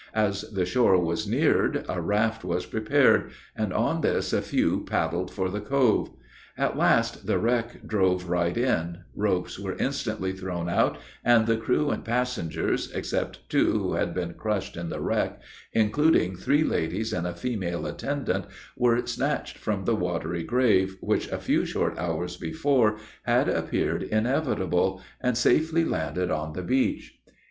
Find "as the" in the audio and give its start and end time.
0.15-0.65